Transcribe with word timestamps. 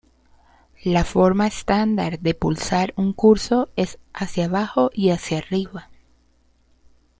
La 0.83 1.03
forma 1.03 1.45
estándar 1.45 2.17
de 2.21 2.33
pulsar 2.33 2.91
un 2.97 3.13
curso 3.13 3.69
es 3.75 3.99
hacia 4.15 4.45
abajo 4.45 4.89
y 4.95 5.11
hacia 5.11 5.37
arriba. 5.37 5.91